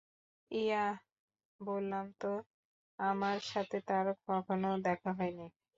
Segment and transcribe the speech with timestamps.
[0.51, 0.93] Yeah,
[1.59, 2.31] বললাম তো
[2.99, 5.47] আমার সাথে তার কখনো দেখা হয়নি।